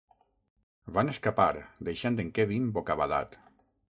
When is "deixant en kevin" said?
1.89-2.67